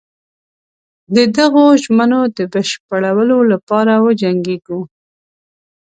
د 1.15 1.17
دغو 1.37 1.65
ژمنو 1.83 2.21
د 2.37 2.39
بشپړولو 2.53 3.37
لپاره 3.51 3.93
وجنګیږو. 4.05 4.79